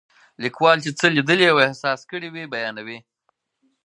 [0.43, 2.99] لیکوال چې څه لیدلي او احساس کړي وي بیانوي.